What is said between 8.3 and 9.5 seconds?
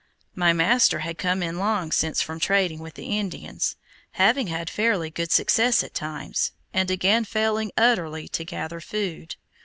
gather food.